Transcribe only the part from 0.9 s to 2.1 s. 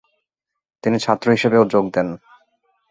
ছাত্র হিসেবেও যোগ দেন।